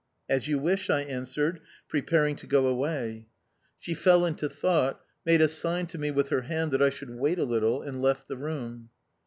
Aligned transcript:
"As 0.27 0.47
you 0.47 0.57
wish," 0.57 0.89
I 0.89 1.01
answered, 1.01 1.59
preparing 1.87 2.35
to 2.37 2.47
go 2.47 2.65
away. 2.65 3.27
She 3.77 3.93
fell 3.93 4.25
into 4.25 4.49
thought, 4.49 4.99
made 5.27 5.41
a 5.41 5.47
sign 5.47 5.85
to 5.93 5.99
me 5.99 6.09
with 6.09 6.29
her 6.29 6.41
hand 6.41 6.71
that 6.71 6.81
I 6.81 6.89
should 6.89 7.11
wait 7.19 7.37
a 7.37 7.43
little, 7.45 7.83
and 7.83 8.01
left 8.01 8.27
the 8.27 8.37
room. 8.37 8.89